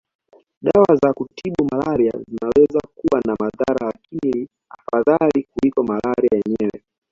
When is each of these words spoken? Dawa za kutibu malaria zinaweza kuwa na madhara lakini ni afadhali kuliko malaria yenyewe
Dawa 0.61 0.95
za 1.03 1.13
kutibu 1.13 1.67
malaria 1.71 2.11
zinaweza 2.27 2.79
kuwa 2.95 3.21
na 3.27 3.35
madhara 3.39 3.85
lakini 3.85 4.41
ni 4.41 4.47
afadhali 4.69 5.43
kuliko 5.43 5.83
malaria 5.83 6.29
yenyewe 6.45 6.83